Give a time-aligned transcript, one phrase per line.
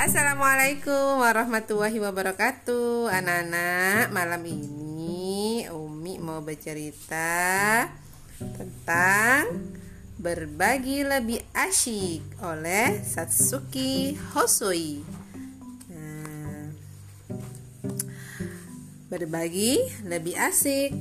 [0.00, 3.12] Assalamualaikum warahmatullahi wabarakatuh.
[3.12, 7.84] Anak-anak malam ini Umi mau bercerita
[8.40, 9.60] Tentang
[10.16, 15.04] Berbagi lebih asyik Oleh Satsuki Hosoi
[15.92, 16.72] nah,
[19.12, 20.96] Berbagi lebih asik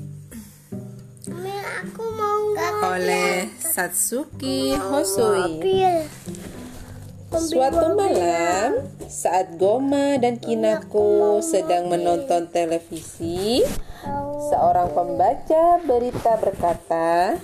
[1.88, 2.52] aku mau
[3.00, 5.56] Oleh Satsuki Hosoi
[7.30, 13.66] Suatu Suatu malam, saat Goma dan Kinako sedang menonton televisi,
[14.54, 17.42] seorang pembaca berita berkata,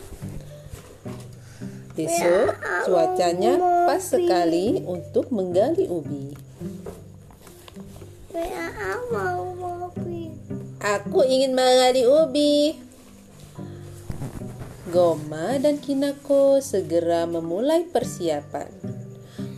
[1.97, 2.53] "Besok
[2.85, 3.57] cuacanya
[3.89, 6.37] pas sekali untuk menggali ubi.
[10.85, 12.77] Aku ingin menggali ubi."
[14.93, 18.84] Goma dan Kinako segera memulai persiapan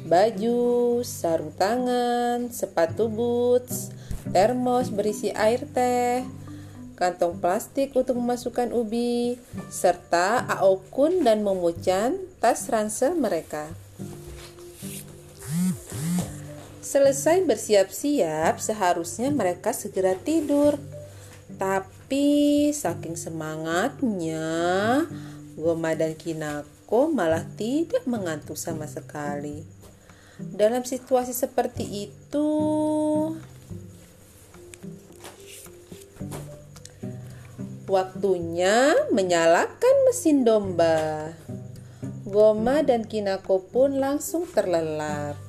[0.07, 3.91] baju, sarung tangan, sepatu boots,
[4.31, 6.23] termos berisi air teh,
[6.95, 9.37] kantong plastik untuk memasukkan ubi,
[9.69, 13.69] serta aokun dan memucan tas ransel mereka.
[16.87, 20.79] Selesai bersiap-siap, seharusnya mereka segera tidur.
[21.59, 24.47] Tapi saking semangatnya,
[25.59, 29.76] Goma dan Kinako malah tidak mengantuk sama sekali.
[30.37, 32.49] Dalam situasi seperti itu,
[37.89, 41.33] waktunya menyalakan mesin domba.
[42.27, 45.39] Goma dan Kinako pun langsung terlelap.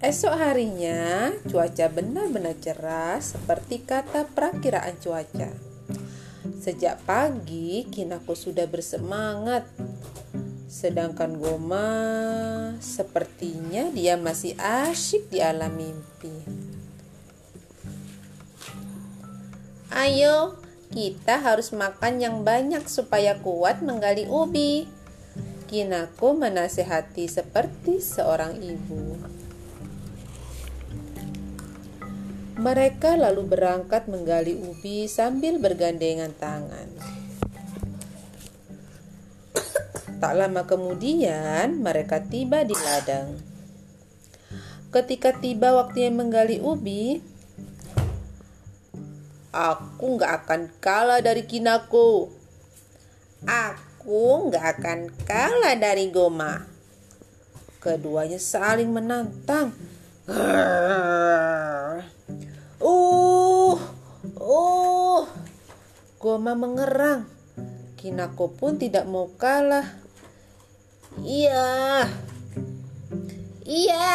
[0.00, 5.52] Esok harinya, cuaca benar-benar cerah seperti kata perakiraan cuaca.
[6.56, 9.68] Sejak pagi, Kinako sudah bersemangat
[10.70, 11.90] Sedangkan Goma
[12.78, 16.30] sepertinya dia masih asyik di alam mimpi.
[19.90, 20.54] Ayo,
[20.94, 24.86] kita harus makan yang banyak supaya kuat menggali ubi.
[25.66, 29.18] Kinako menasehati seperti seorang ibu.
[32.62, 37.19] Mereka lalu berangkat menggali ubi sambil bergandengan tangan.
[40.20, 43.40] Tak lama kemudian, mereka tiba di ladang.
[44.92, 47.24] Ketika tiba waktunya menggali ubi,
[49.48, 52.28] aku nggak akan kalah dari Kinako.
[53.48, 56.68] Aku nggak akan kalah dari Goma.
[57.80, 59.72] Keduanya saling menantang.
[60.28, 61.96] Uh,
[62.84, 63.80] uh,
[66.20, 67.24] Goma mengerang.
[67.96, 69.96] Kinako pun tidak mau kalah.
[71.18, 72.06] Iya.
[73.66, 74.14] Iya.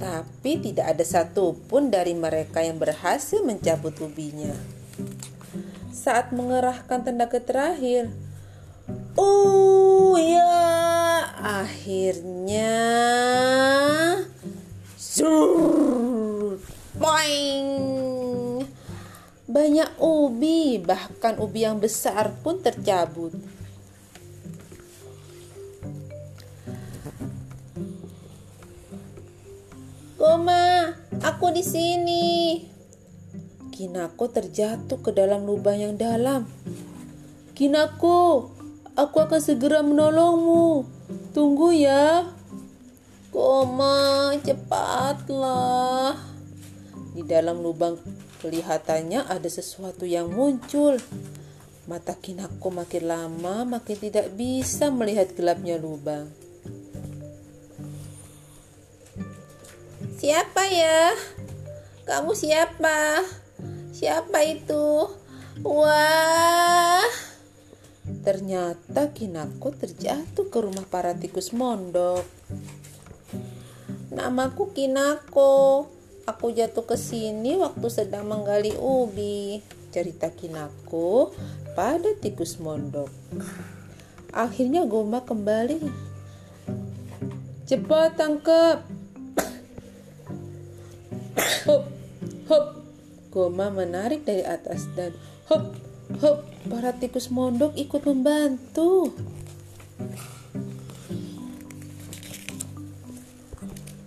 [0.00, 4.56] Tapi tidak ada satupun dari mereka yang berhasil mencabut ubinya.
[5.92, 8.08] Saat mengerahkan tenaga terakhir,
[9.20, 10.56] oh ya,
[11.36, 12.72] akhirnya.
[19.54, 23.30] Banyak ubi, bahkan ubi yang besar pun tercabut.
[30.24, 30.88] Goma,
[31.20, 32.56] aku di sini.
[33.68, 36.48] Kinako terjatuh ke dalam lubang yang dalam.
[37.52, 38.48] Kinako,
[38.96, 40.88] aku akan segera menolongmu.
[41.36, 42.24] Tunggu ya.
[43.28, 46.16] Goma, cepatlah.
[47.12, 48.00] Di dalam lubang
[48.40, 50.96] kelihatannya ada sesuatu yang muncul.
[51.84, 56.43] Mata Kinako makin lama makin tidak bisa melihat gelapnya lubang.
[60.14, 61.10] Siapa ya?
[62.06, 63.26] Kamu siapa?
[63.90, 65.10] Siapa itu?
[65.66, 67.02] Wah.
[68.22, 72.22] Ternyata Kinako terjatuh ke rumah para tikus mondok.
[74.14, 75.90] Namaku Kinako.
[76.24, 79.60] Aku jatuh ke sini waktu sedang menggali ubi.
[79.90, 81.34] Cerita Kinako
[81.74, 83.10] pada tikus mondok.
[84.30, 85.82] Akhirnya Goma kembali.
[87.64, 88.84] Cepat tangkap,
[91.66, 91.84] hop
[92.48, 92.66] hop.
[93.34, 95.10] Goma menarik dari atas dan
[95.50, 95.74] hop
[96.22, 96.46] hop.
[96.70, 99.10] Para tikus mondok ikut membantu.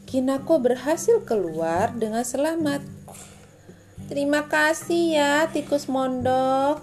[0.07, 2.79] Kinako berhasil keluar dengan selamat.
[4.07, 6.79] Terima kasih ya tikus mondok.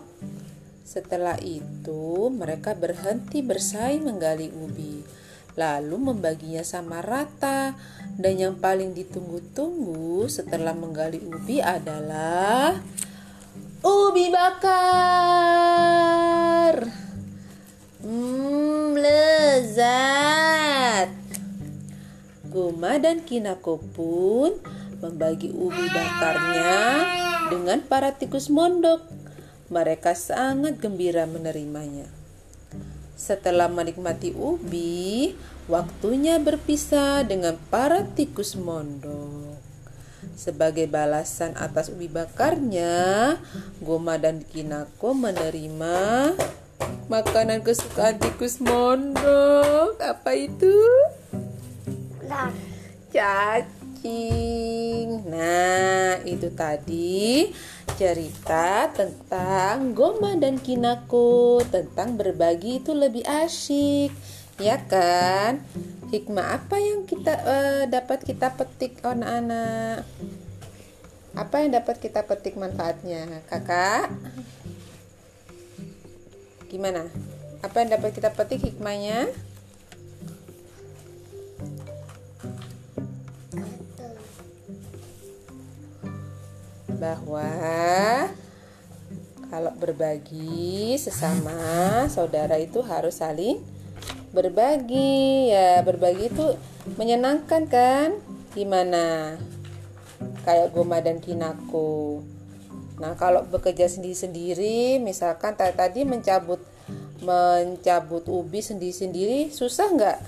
[0.85, 5.03] Setelah itu, mereka berhenti bersaing menggali ubi,
[5.55, 7.75] lalu membaginya sama rata.
[8.15, 12.79] Dan yang paling ditunggu-tunggu setelah menggali ubi adalah
[13.83, 14.75] ubi bakar.
[18.05, 20.45] Hmm, lezat.
[22.47, 24.55] Guma dan Kinako pun
[25.03, 27.03] membagi ubi bakarnya
[27.51, 29.03] dengan para tikus mondok
[29.75, 32.24] mereka sangat gembira menerimanya.
[33.25, 35.33] Setelah menikmati ubi,
[35.65, 39.57] waktunya berpisah dengan para tikus mondok.
[40.37, 43.41] Sebagai balasan atas ubi bakarnya,
[43.81, 46.37] Goma dan Kinako menerima
[47.09, 49.97] makanan kesukaan tikus mondok.
[50.05, 50.77] Apa itu?
[53.09, 54.45] Cacing.
[55.33, 57.49] Nah, itu tadi
[57.95, 64.11] cerita tentang Goma dan Kinako tentang berbagi itu lebih asyik
[64.59, 65.63] ya kan?
[66.11, 70.07] Hikmah apa yang kita uh, dapat kita petik anak-anak
[71.35, 74.07] apa yang dapat kita petik manfaatnya kakak?
[76.71, 77.11] Gimana?
[77.59, 79.35] Apa yang dapat kita petik hikmahnya
[86.97, 87.47] bahwa
[89.55, 93.63] kalau berbagi sesama saudara itu harus saling
[94.35, 95.55] berbagi.
[95.55, 96.59] Ya berbagi itu
[96.99, 98.19] menyenangkan kan?
[98.51, 99.39] Gimana?
[100.43, 102.27] Kayak Goma dan Kinako.
[102.99, 106.63] Nah kalau bekerja sendiri-sendiri misalkan tadi mencabut
[107.23, 110.19] mencabut ubi sendiri-sendiri susah nggak?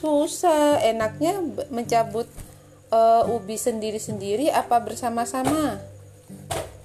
[0.00, 0.80] Susah.
[0.80, 2.26] Enaknya mencabut
[2.94, 5.82] uh, ubi sendiri-sendiri apa bersama-sama?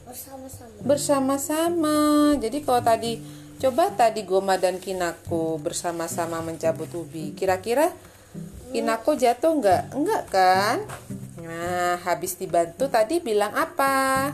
[0.09, 0.73] Bersama-sama.
[0.81, 1.97] Bersama-sama.
[2.41, 3.21] Jadi kalau tadi
[3.61, 7.93] coba tadi Goma dan Kinako bersama-sama mencabut ubi, kira-kira
[8.73, 9.83] Kinako jatuh nggak?
[9.93, 10.77] Enggak kan?
[11.41, 14.29] Nah, habis dibantu tadi bilang apa?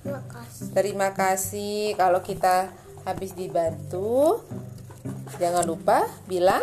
[0.00, 0.66] Terima kasih.
[0.72, 2.72] Terima kasih kalau kita
[3.04, 4.40] habis dibantu.
[5.36, 6.62] Jangan lupa bilang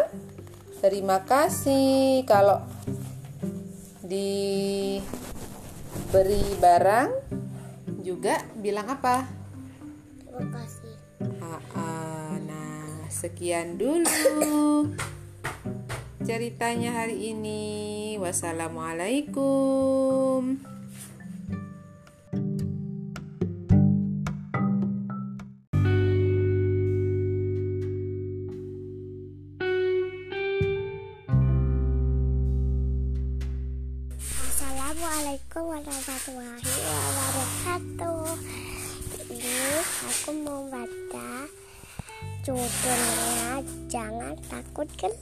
[0.84, 2.60] terima kasih kalau
[4.04, 5.00] diberi
[6.60, 7.10] barang
[8.04, 9.24] juga bilang apa?
[10.20, 10.92] Terima kasih.
[12.44, 14.92] Nah, sekian dulu
[16.28, 18.20] ceritanya hari ini.
[18.20, 20.73] Wassalamualaikum.
[34.94, 38.30] Assalamualaikum warahmatullahi wabarakatuh.
[39.26, 39.58] Ini
[40.06, 41.50] aku mau baca
[42.46, 45.18] judulnya Jangan Takut Gelap.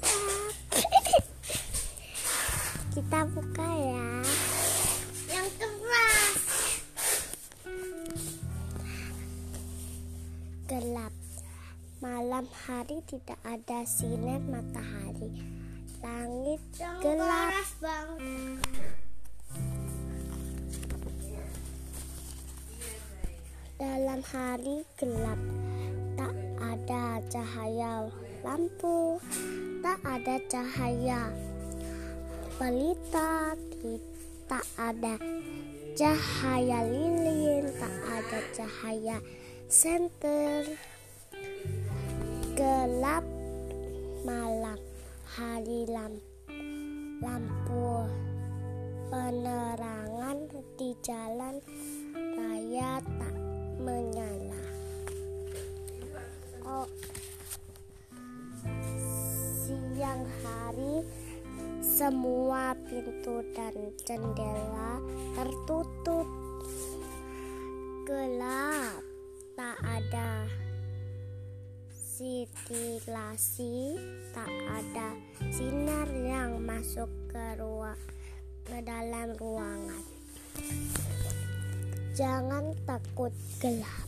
[3.00, 4.08] Kita buka ya.
[5.32, 6.36] Yang keras.
[10.68, 11.14] Gelap.
[12.04, 15.32] Malam hari tidak ada sinar matahari.
[16.04, 16.60] Langit
[17.00, 17.56] gelap
[23.82, 25.42] Dalam hari gelap,
[26.14, 28.14] tak ada cahaya
[28.46, 29.18] lampu,
[29.82, 31.34] tak ada cahaya
[32.62, 33.58] pelita,
[34.46, 35.18] tak ada
[35.98, 39.18] cahaya lilin, tak ada cahaya
[39.66, 40.78] senter.
[42.54, 43.26] Gelap
[44.22, 44.78] malam,
[45.26, 46.22] hari lampu,
[47.18, 48.06] lampu
[49.10, 50.38] penerangan
[50.78, 51.58] di jalan
[52.14, 53.41] raya tak
[53.82, 54.62] menyala.
[56.62, 56.88] Oh,
[59.66, 61.02] siang hari
[61.82, 63.74] semua pintu dan
[64.06, 65.02] jendela
[65.34, 66.30] tertutup.
[68.06, 69.02] Gelap,
[69.58, 70.46] tak ada
[72.22, 73.98] sitilasi,
[74.30, 75.18] tak ada
[75.50, 77.98] sinar yang masuk ke ruang
[78.62, 80.06] ke dalam ruangan.
[82.22, 84.06] Jangan takut gelap.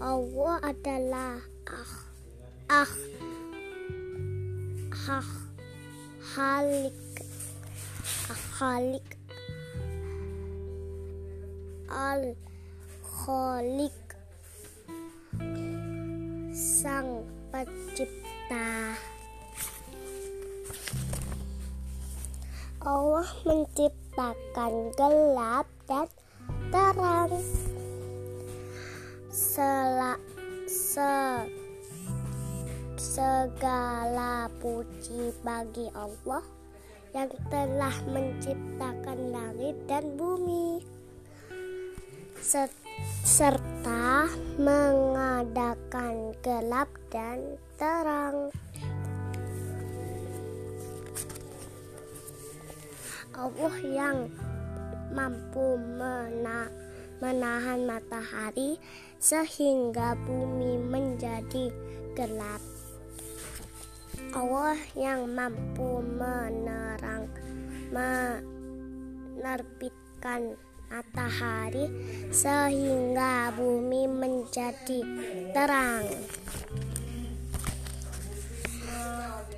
[0.00, 1.36] Allah adalah
[1.68, 1.94] ah
[2.72, 2.94] ah
[5.12, 5.30] ah
[6.32, 6.96] halik
[8.32, 9.08] ah, halik
[11.92, 12.32] al
[13.04, 14.00] kholik
[16.56, 18.96] sang pencipta
[22.84, 23.28] Allah
[24.14, 26.08] Bahkan gelap dan
[26.70, 27.34] terang.
[29.34, 30.14] Sela,
[30.70, 31.46] se,
[32.94, 36.42] segala puji bagi Allah
[37.14, 40.94] yang telah menciptakan langit dan bumi
[43.24, 44.28] serta
[44.60, 48.52] mengadakan gelap dan terang.
[53.34, 54.30] Allah yang
[55.10, 56.70] mampu mena
[57.18, 58.78] menahan matahari
[59.18, 61.74] sehingga bumi menjadi
[62.14, 62.62] gelap.
[64.30, 67.26] Allah yang mampu menerang
[69.34, 70.54] menerbitkan
[70.86, 71.90] matahari
[72.30, 75.02] sehingga bumi menjadi
[75.50, 76.06] terang.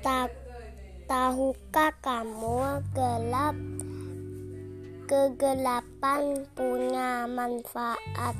[0.01, 0.46] Tak
[1.07, 3.55] tahukah kamu gelap
[5.07, 8.35] kegelapan punya manfaat.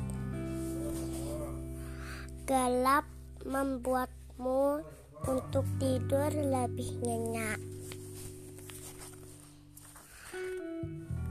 [2.44, 3.08] Gelap
[3.48, 4.84] membuatmu
[5.24, 7.56] untuk tidur lebih nyenyak.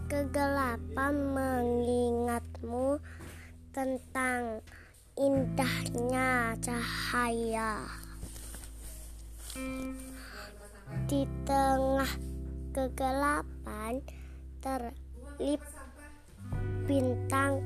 [0.09, 2.97] Kegelapan mengingatmu
[3.77, 4.65] tentang
[5.13, 7.85] indahnya cahaya.
[10.87, 12.11] Di tengah
[12.71, 13.99] kegelapan
[14.63, 15.59] terlip
[16.87, 17.59] bintang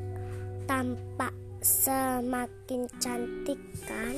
[0.66, 4.16] tampak semakin cantik kan?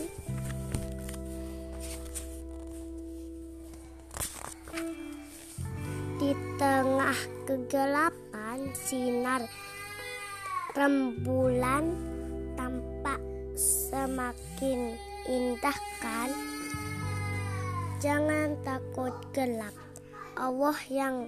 [6.23, 9.43] Di tengah kegelapan sinar
[10.71, 11.91] rembulan
[12.55, 13.19] tampak
[13.59, 14.95] semakin
[15.27, 16.52] indah kan?
[18.03, 19.71] Jangan takut gelap.
[20.35, 21.23] Allah yang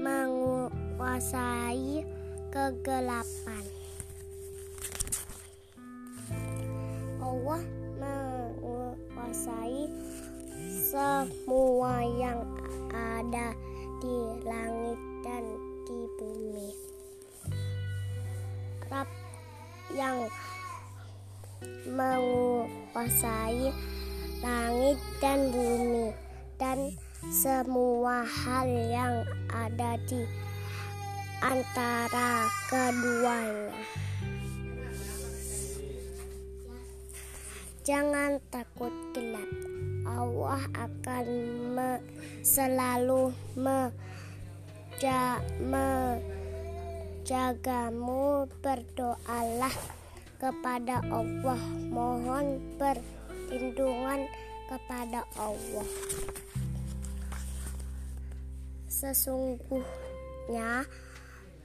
[0.00, 2.08] menguasai
[2.48, 3.64] kegelapan.
[7.20, 7.60] Allah
[8.00, 9.92] menguasai
[10.88, 12.48] semua yang
[12.96, 13.52] ada
[14.00, 14.16] di
[14.48, 15.44] langit dan
[15.84, 16.68] di bumi.
[18.88, 19.08] Rab
[19.92, 20.32] yang
[21.92, 23.68] menguasai
[24.44, 26.12] langit dan bumi
[26.56, 26.92] dan
[27.32, 30.22] semua hal yang ada di
[31.42, 33.74] antara keduanya.
[37.86, 39.46] Jangan takut gelap.
[40.06, 41.26] Allah akan
[41.70, 42.02] me,
[42.42, 43.30] selalu
[47.22, 48.50] menjagamu.
[48.58, 49.76] Berdoalah
[50.42, 52.58] kepada Allah, mohon
[53.46, 54.26] perlindungan
[54.66, 55.86] kepada Allah.
[58.90, 60.82] Sesungguhnya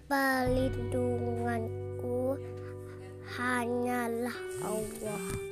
[0.05, 2.37] pelindunganku
[3.33, 5.50] hanyalah Allah.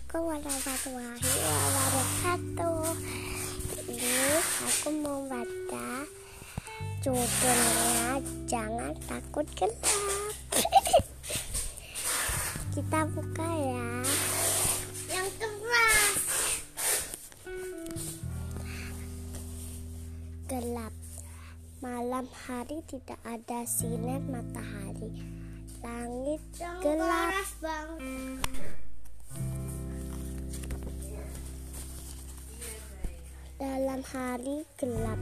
[0.00, 2.96] Assalamualaikum warahmatullahi wabarakatuh.
[3.92, 4.16] Ini
[4.64, 5.88] aku mau baca
[7.04, 10.32] judulnya Jangan Takut Gelap.
[12.80, 13.88] Kita buka ya.
[15.12, 16.16] Yang keras.
[20.48, 20.94] Gelap.
[21.84, 25.12] Malam hari tidak ada sinar matahari.
[25.84, 26.40] Langit
[26.80, 27.36] gelap.
[33.60, 35.20] Dalam hari gelap,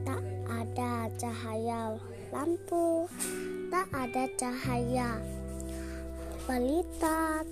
[0.00, 2.00] tak ada cahaya
[2.32, 3.04] lampu,
[3.68, 5.20] tak ada cahaya
[6.48, 7.44] pelita,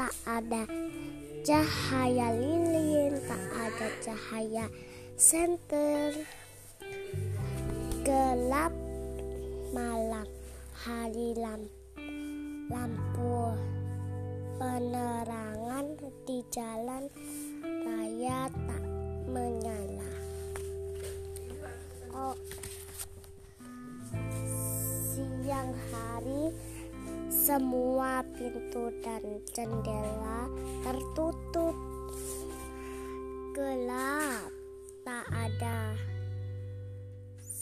[0.00, 0.64] tak ada
[1.44, 4.64] cahaya lilin, tak ada cahaya
[5.20, 6.24] senter.
[8.08, 8.72] Gelap
[9.76, 10.24] malam,
[10.72, 11.76] hari lampu,
[12.72, 13.52] lampu
[14.56, 15.84] penerangan
[16.24, 17.04] di jalan
[17.84, 18.87] raya tak
[19.28, 20.10] menyala.
[22.16, 22.36] Oh,
[25.12, 26.50] siang hari
[27.28, 30.48] semua pintu dan jendela
[30.84, 31.76] tertutup.
[33.52, 34.52] Gelap,
[35.04, 35.96] tak ada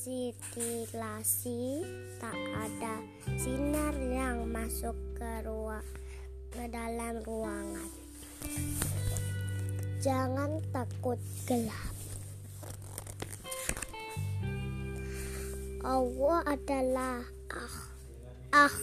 [0.06, 1.82] ventilasi,
[2.22, 3.02] tak ada
[3.34, 5.82] sinar yang masuk ke ruang
[6.54, 7.90] ke dalam ruangan.
[10.06, 11.18] Jangan takut
[11.50, 11.90] gelap.
[15.82, 17.78] Allah adalah ah
[18.54, 18.76] ah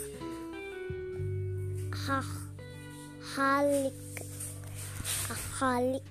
[2.11, 2.31] ah
[3.39, 3.95] halik
[5.63, 6.07] khalik.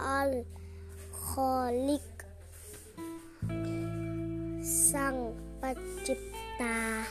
[0.00, 0.48] Al
[1.12, 2.08] khalik.
[4.64, 7.04] Sang pencipta.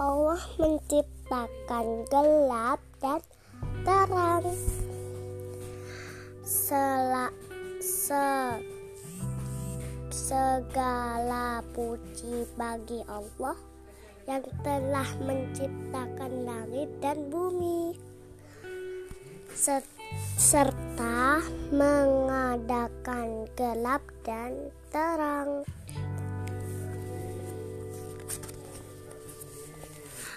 [0.00, 0.40] Allah
[1.26, 3.20] menciptakan gelap dan
[3.82, 4.46] terang
[6.46, 7.34] Sela,
[7.82, 8.62] se,
[10.14, 13.58] segala puji bagi Allah
[14.30, 17.98] yang telah menciptakan langit dan bumi
[20.38, 21.42] serta
[21.74, 25.66] mengadakan gelap dan terang.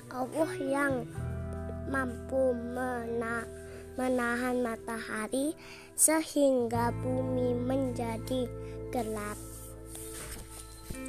[0.09, 1.05] Allah yang
[1.85, 3.45] mampu mena
[3.93, 5.53] menahan matahari
[5.93, 8.49] sehingga bumi menjadi
[8.89, 9.37] gelap.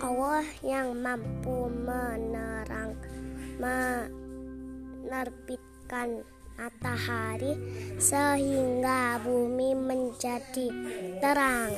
[0.04, 2.92] Allah yang mampu menerang
[5.04, 6.20] menerbitkan
[6.60, 7.56] matahari
[7.96, 10.68] sehingga bumi menjadi
[11.24, 11.72] terang.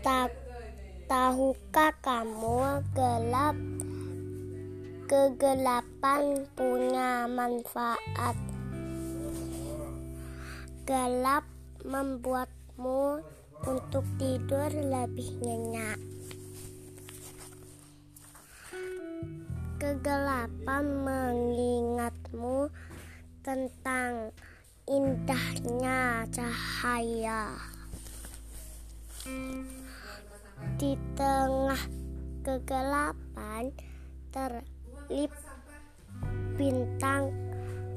[0.00, 0.35] Tak
[1.06, 3.54] tahukah kamu gelap
[5.06, 8.34] kegelapan punya manfaat.
[10.82, 11.46] Gelap
[11.86, 13.22] membuatmu
[13.70, 15.98] untuk tidur lebih nyenyak.
[19.78, 22.66] Kegelapan mengingatmu
[23.46, 24.34] tentang
[24.90, 27.54] indahnya cahaya.
[30.76, 31.80] Di tengah
[32.44, 33.72] kegelapan
[34.28, 35.32] terlip
[36.60, 37.32] bintang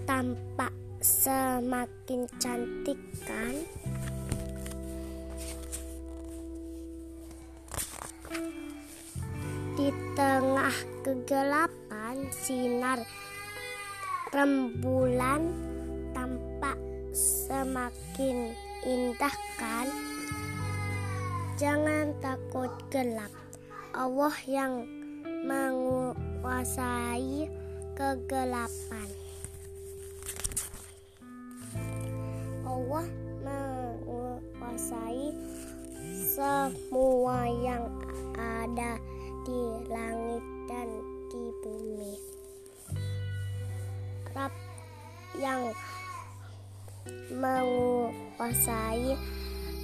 [0.07, 0.71] tampak
[1.03, 2.95] semakin cantik
[3.27, 3.55] kan?
[9.75, 13.03] Di tengah kegelapan sinar
[14.31, 15.51] rembulan
[16.15, 16.79] tampak
[17.11, 18.55] semakin
[18.87, 20.08] indah kan?
[21.59, 23.27] Jangan takut gelap.
[23.91, 24.87] Allah yang
[25.43, 27.51] menguasai
[27.99, 29.09] kegelapan.
[32.63, 33.03] Allah
[33.43, 35.35] menguasai
[36.31, 37.91] semua yang
[38.39, 38.95] ada
[39.43, 40.87] di langit dan
[41.27, 42.15] di bumi.
[44.31, 44.55] Rab
[45.35, 45.75] yang
[47.35, 49.19] menguasai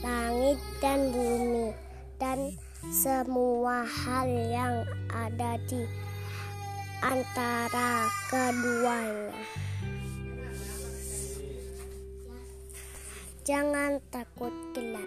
[0.04, 1.72] langit dan bumi
[2.20, 2.52] dan
[2.92, 5.84] semua hal yang ada di
[7.06, 9.34] antara keduanya.
[13.46, 15.06] Jangan takut gelap.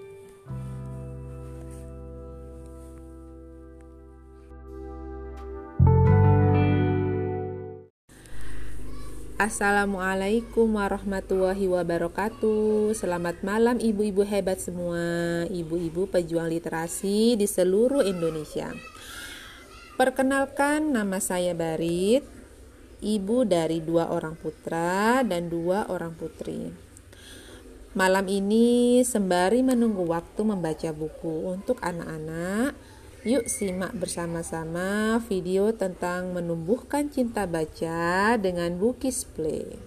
[9.44, 12.96] Assalamualaikum warahmatullahi wabarakatuh.
[12.96, 15.44] Selamat malam ibu-ibu hebat semua.
[15.52, 18.72] Ibu-ibu pejuang literasi di seluruh Indonesia.
[20.00, 22.24] Perkenalkan nama saya Barit
[23.04, 26.72] Ibu dari dua orang putra dan dua orang putri.
[28.00, 32.80] Malam ini sembari menunggu waktu membaca buku untuk anak-anak
[33.24, 39.80] Yuk simak bersama-sama video tentang menumbuhkan cinta baca dengan Bukis Play.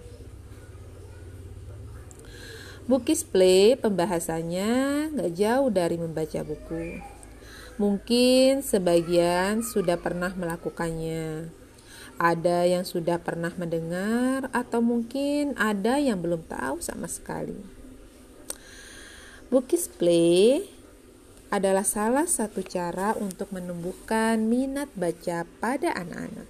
[2.89, 4.73] Bukis Play pembahasannya
[5.13, 6.97] gak jauh dari membaca buku.
[7.77, 11.53] Mungkin sebagian sudah pernah melakukannya.
[12.17, 17.61] Ada yang sudah pernah mendengar atau mungkin ada yang belum tahu sama sekali.
[19.53, 20.73] Bukis Play
[21.47, 26.49] adalah salah satu cara untuk menumbuhkan minat baca pada anak-anak.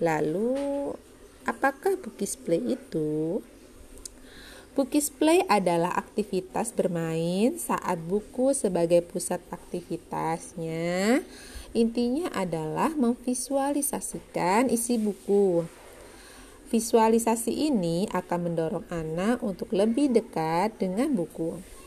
[0.00, 0.96] Lalu,
[1.44, 3.44] apakah Bukis Play itu?
[4.72, 11.20] Bukis Play adalah aktivitas bermain saat buku sebagai pusat aktivitasnya.
[11.76, 15.68] Intinya adalah memvisualisasikan isi buku.
[16.72, 21.79] Visualisasi ini akan mendorong anak untuk lebih dekat dengan buku.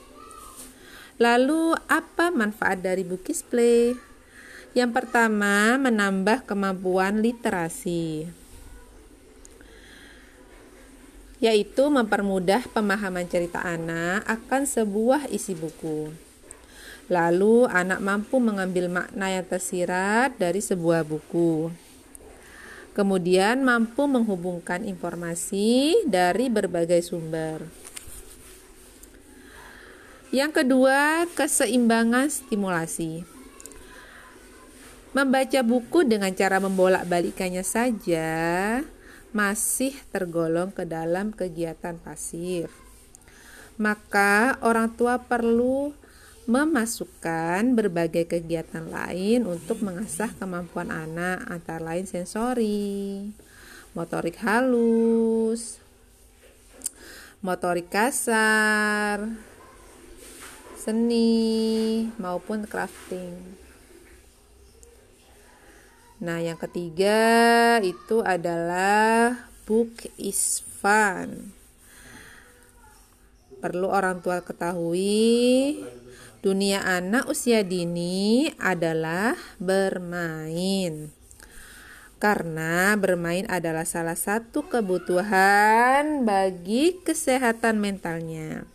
[1.21, 3.93] Lalu apa manfaat dari Bukis Play?
[4.73, 8.25] Yang pertama, menambah kemampuan literasi,
[11.37, 16.09] yaitu mempermudah pemahaman cerita anak akan sebuah isi buku.
[17.13, 21.69] Lalu, anak mampu mengambil makna yang tersirat dari sebuah buku.
[22.97, 27.82] Kemudian, mampu menghubungkan informasi dari berbagai sumber.
[30.33, 33.21] Yang kedua, keseimbangan stimulasi.
[35.13, 38.81] Membaca buku dengan cara membolak-balikannya saja
[39.29, 42.73] masih tergolong ke dalam kegiatan pasif.
[43.77, 45.93] Maka orang tua perlu
[46.49, 53.29] memasukkan berbagai kegiatan lain untuk mengasah kemampuan anak antara lain sensori,
[53.93, 55.77] motorik halus,
[57.45, 59.52] motorik kasar,
[60.83, 63.39] seni maupun crafting.
[66.19, 71.55] Nah, yang ketiga itu adalah book is fun.
[73.63, 75.79] Perlu orang tua ketahui,
[76.43, 81.15] dunia anak usia dini adalah bermain.
[82.19, 88.72] Karena bermain adalah salah satu kebutuhan bagi kesehatan mentalnya.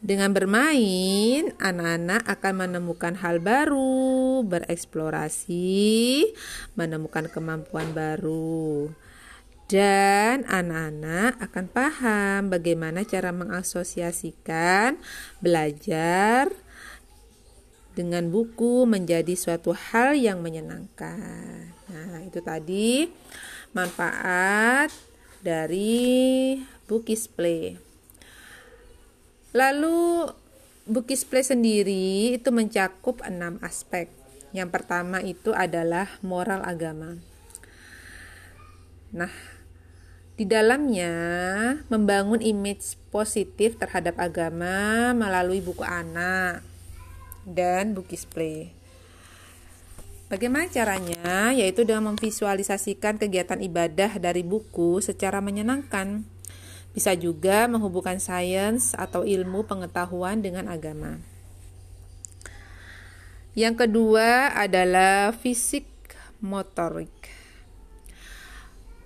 [0.00, 6.24] Dengan bermain, anak-anak akan menemukan hal baru, bereksplorasi,
[6.72, 8.88] menemukan kemampuan baru.
[9.68, 14.96] Dan anak-anak akan paham bagaimana cara mengasosiasikan
[15.44, 16.48] belajar
[17.92, 21.76] dengan buku menjadi suatu hal yang menyenangkan.
[21.92, 23.04] Nah, itu tadi
[23.76, 24.88] manfaat
[25.44, 26.56] dari
[26.88, 27.89] Bookies Play.
[29.50, 30.30] Lalu
[30.86, 34.06] Bukis Play sendiri itu mencakup enam aspek.
[34.50, 37.18] Yang pertama itu adalah moral agama.
[39.10, 39.30] Nah,
[40.38, 41.14] di dalamnya
[41.90, 46.62] membangun image positif terhadap agama melalui buku anak
[47.42, 48.70] dan Bukis Play.
[50.30, 51.50] Bagaimana caranya?
[51.50, 56.22] Yaitu dengan memvisualisasikan kegiatan ibadah dari buku secara menyenangkan
[56.90, 61.22] bisa juga menghubungkan sains atau ilmu pengetahuan dengan agama.
[63.54, 65.86] Yang kedua adalah fisik
[66.38, 67.10] motorik.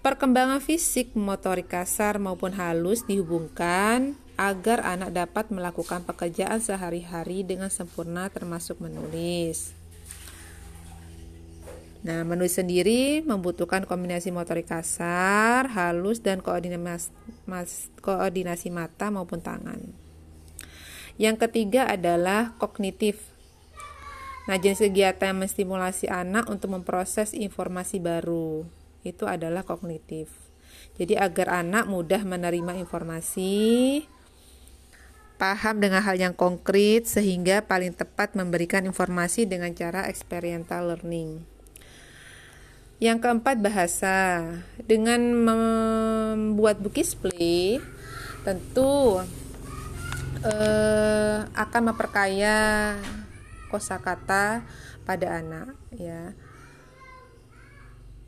[0.04, 8.28] Perkembangan fisik motorik kasar maupun halus dihubungkan agar anak dapat melakukan pekerjaan sehari-hari dengan sempurna
[8.28, 9.72] termasuk menulis.
[12.04, 17.08] Nah, menulis sendiri membutuhkan kombinasi motorik kasar, halus, dan koordinasi,
[18.00, 19.80] koordinasi mata maupun tangan.
[21.14, 23.22] Yang ketiga adalah kognitif.
[24.44, 28.66] Nah, jenis kegiatan yang menstimulasi anak untuk memproses informasi baru
[29.06, 30.32] itu adalah kognitif.
[30.98, 34.04] Jadi agar anak mudah menerima informasi,
[35.38, 41.53] paham dengan hal yang konkret sehingga paling tepat memberikan informasi dengan cara experiential learning.
[43.02, 44.46] Yang keempat bahasa.
[44.84, 47.82] Dengan membuat bukis play
[48.44, 49.24] tentu
[50.44, 52.94] eh, akan memperkaya
[53.72, 54.62] kosakata
[55.02, 56.36] pada anak ya.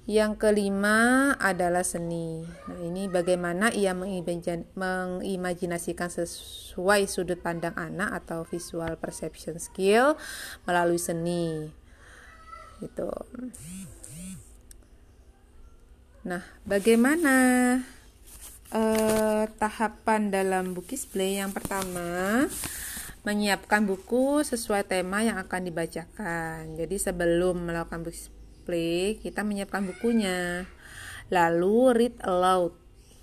[0.07, 2.47] Yang kelima adalah seni.
[2.47, 10.15] Nah, ini bagaimana ia mengimajinasikan sesuai sudut pandang anak atau visual perception skill
[10.63, 11.75] melalui seni.
[12.79, 13.11] Gitu.
[16.27, 17.35] Nah, bagaimana
[18.75, 21.39] uh, tahapan dalam bukis play?
[21.39, 22.51] Yang pertama,
[23.23, 26.75] menyiapkan buku sesuai tema yang akan dibacakan.
[26.75, 28.27] Jadi sebelum melakukan bukis
[28.67, 30.67] play, kita menyiapkan bukunya.
[31.31, 32.75] Lalu read aloud.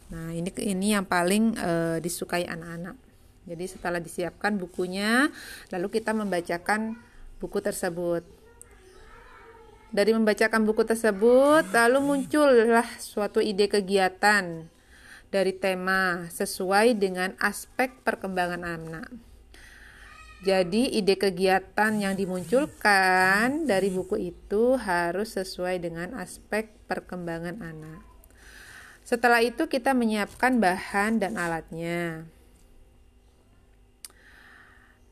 [0.08, 2.96] Nah, ini ini yang paling uh, disukai anak-anak.
[3.44, 5.28] Jadi setelah disiapkan bukunya,
[5.76, 6.96] lalu kita membacakan
[7.44, 8.24] buku tersebut.
[9.94, 14.66] Dari membacakan buku tersebut, lalu muncullah suatu ide kegiatan
[15.30, 19.14] dari tema sesuai dengan aspek perkembangan anak.
[20.42, 28.02] Jadi, ide kegiatan yang dimunculkan dari buku itu harus sesuai dengan aspek perkembangan anak.
[29.06, 32.26] Setelah itu, kita menyiapkan bahan dan alatnya.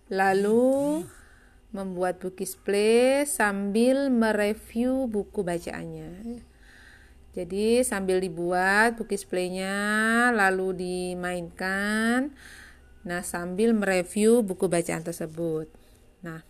[0.09, 1.05] Lalu,
[1.71, 6.43] membuat buku display sambil mereview buku bacaannya.
[7.31, 9.75] Jadi sambil dibuat buku displaynya
[10.35, 12.35] lalu dimainkan.
[13.07, 15.71] Nah, sambil mereview buku bacaan tersebut.
[16.21, 16.43] Nah,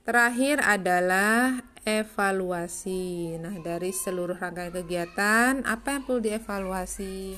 [0.00, 3.36] Terakhir adalah evaluasi.
[3.36, 7.36] Nah, dari seluruh rangkaian kegiatan, apa yang perlu dievaluasi?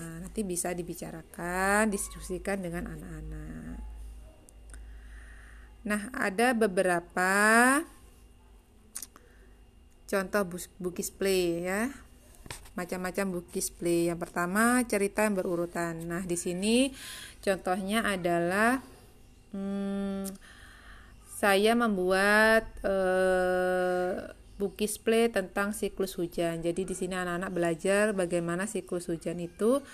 [0.00, 3.63] Nah, nanti bisa dibicarakan, diskusikan dengan anak-anak.
[5.84, 7.32] Nah, ada beberapa
[10.08, 10.42] contoh
[10.80, 11.92] bukis play ya.
[12.72, 14.08] Macam-macam bukis play.
[14.08, 16.08] Yang pertama, cerita yang berurutan.
[16.08, 16.90] Nah, di sini
[17.44, 18.80] contohnya adalah
[19.52, 20.26] hmm,
[21.28, 26.64] saya membuat uh, bukis play tentang siklus hujan.
[26.64, 29.84] Jadi di sini anak-anak belajar bagaimana siklus hujan itu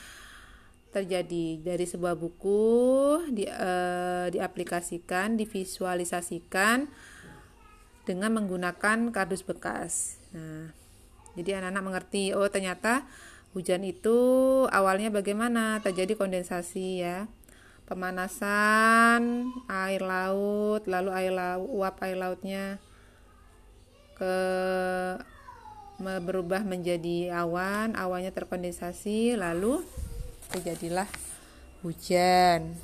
[0.91, 2.63] terjadi dari sebuah buku
[3.31, 6.91] di, uh, diaplikasikan, divisualisasikan
[8.03, 10.19] dengan menggunakan kardus bekas.
[10.35, 10.75] Nah,
[11.39, 13.07] jadi anak-anak mengerti, oh ternyata
[13.55, 14.19] hujan itu
[14.71, 17.27] awalnya bagaimana terjadi kondensasi ya
[17.91, 22.79] pemanasan air laut lalu air laut uap air lautnya
[24.15, 24.37] ke
[25.99, 29.83] berubah menjadi awan awannya terkondensasi lalu
[30.51, 31.07] terjadilah
[31.87, 32.75] hujan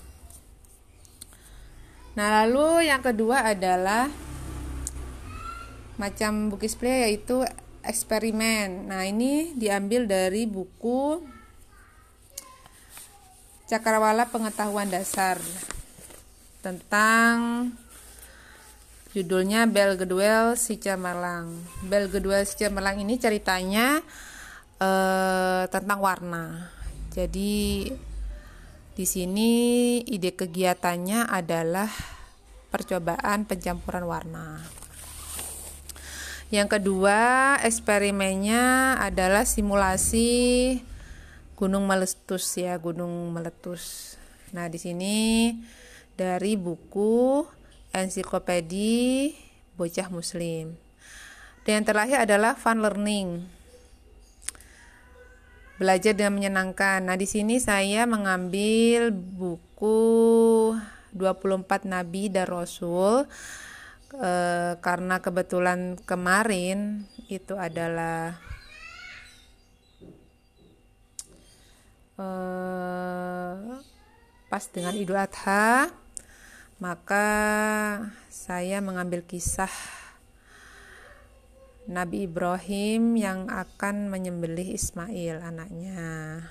[2.17, 4.09] nah lalu yang kedua adalah
[6.01, 7.45] macam bukis play yaitu
[7.85, 11.35] eksperimen nah ini diambil dari buku
[13.67, 15.43] Cakrawala Pengetahuan Dasar
[16.63, 17.67] tentang
[19.11, 21.51] judulnya Bel Gedwell si Cemerlang.
[21.83, 23.99] Bel Gedwell si Cemerlang ini ceritanya
[24.79, 26.76] eh, tentang warna.
[27.17, 27.89] Jadi
[28.93, 29.53] di sini
[30.05, 31.89] ide kegiatannya adalah
[32.69, 34.61] percobaan pencampuran warna.
[36.53, 37.21] Yang kedua,
[37.65, 40.77] eksperimennya adalah simulasi
[41.57, 44.15] gunung meletus ya, gunung meletus.
[44.53, 45.17] Nah, di sini
[46.21, 47.43] dari buku
[47.97, 49.33] ensiklopedi
[49.75, 50.77] bocah muslim.
[51.65, 53.56] Dan yang terakhir adalah fun learning.
[55.77, 57.05] Belajar dengan menyenangkan.
[57.05, 60.73] Nah, di sini saya mengambil buku
[61.13, 63.29] 24 nabi dan rasul
[64.13, 64.33] e,
[64.81, 68.39] karena kebetulan kemarin itu adalah
[72.17, 73.77] eh,
[74.47, 75.91] pas dengan Idul Adha
[76.77, 77.29] maka
[78.29, 79.73] saya mengambil kisah
[81.87, 86.43] Nabi Ibrahim yang akan menyembelih Ismail anaknya.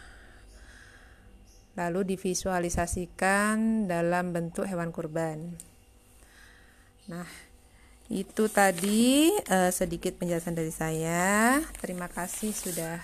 [1.75, 5.59] Lalu divisualisasikan dalam bentuk hewan kurban.
[7.11, 7.27] Nah
[8.07, 11.59] itu tadi uh, sedikit penjelasan dari saya.
[11.83, 12.95] Terima kasih sudah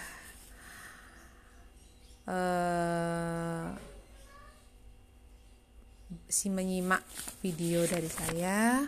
[2.31, 3.75] uh,
[6.31, 7.03] si menyimak
[7.43, 8.87] video dari saya.